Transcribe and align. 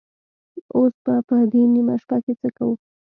اوس 0.75 0.93
به 1.03 1.13
په 1.27 1.35
دې 1.51 1.63
نيمه 1.73 1.95
شپه 2.01 2.17
کې 2.23 2.33
څه 2.41 2.49
کوو؟ 2.57 2.73